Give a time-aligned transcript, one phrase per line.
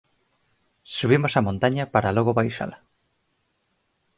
[0.97, 2.77] Subimos a montaña para logo baixala.